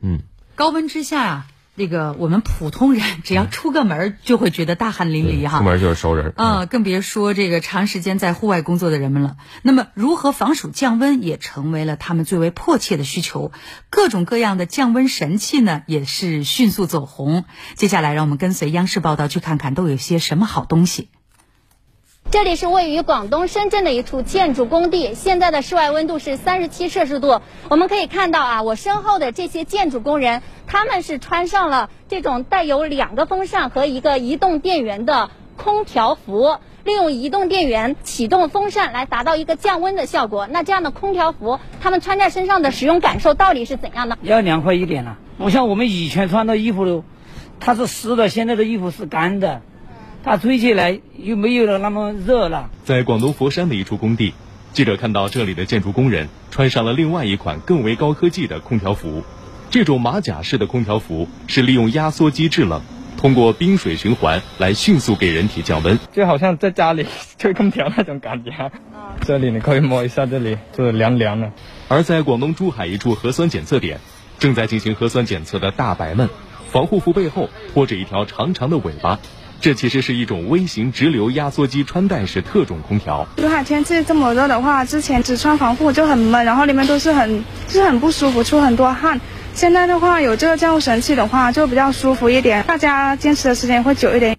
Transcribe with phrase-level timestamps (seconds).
[0.00, 0.20] 嗯，
[0.54, 1.46] 高温之下啊。
[1.74, 9.36] 那个我们普通人只要出个门就会觉得大汗淋漓哈，出门就是熟人啊，更别说这个长时间在户外工作的人们了。
[9.62, 13.52] 那么，如何防暑降温也成为了他们最为迫切的需求。
[13.90, 17.44] 各种各样的降温神器呢，也是迅速走红。
[17.76, 21.10] 接下来，让我们跟随央视报道去看看都有些什么好东西。
[22.30, 27.40] 这里是位于广东深圳的一处建筑工地，现在的室外温度是三十七摄氏度。
[27.70, 40.46] 我们可以看到啊，我身后的这些建筑工人，他们是穿上了这种带有两个风扇和一个移动电源的空调服，利用移动电源启动风扇来达到一个降温的效果。
[40.46, 44.18] 那这样的空调服，他们穿在身上的使用感受到底是怎样的？
[44.20, 45.16] 要凉快一点了。
[45.38, 47.04] 我像我们以前穿的衣服，
[47.58, 49.62] 它是湿的，现在的衣服是干的。
[50.24, 52.70] 它吹起来又没有了那么热了。
[52.84, 54.34] 在广东佛山的一处工地，
[54.72, 59.22] 记者看到这里的建筑工人穿上了另外一款更为高科技的空调服。
[59.70, 62.80] 这种马甲式的空调服是利用压缩机制冷，
[63.16, 67.06] 通过冰水循环来迅速给人体降温，就好像在家里
[67.38, 68.50] 吹空调那种感觉。
[69.20, 71.52] 这里你可以摸一下，这里是凉凉的。
[71.88, 74.00] 而在广东珠海一处核酸检测点，
[74.38, 76.28] 正在进行核酸检测的大白们，
[76.70, 79.18] 防护服背后拖着一条长长的尾巴。
[79.60, 83.26] 这其实是一种微型直流压缩机穿戴式特种空调。
[83.36, 89.20] 珠海天气这么热的话，之前只穿防护就很闷，然后里面都是很就是很不舒服，出很多汗。
[89.54, 94.36] 现在的话有这个降温神器的话，就比较舒服一点，大家坚持的时间会久一点。